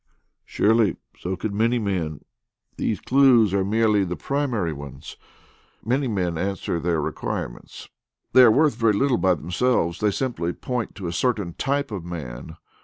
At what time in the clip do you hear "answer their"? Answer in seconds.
6.39-6.99